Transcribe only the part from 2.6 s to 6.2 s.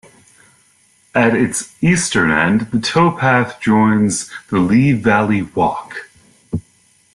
the towpath joins the Lea Valley Walk.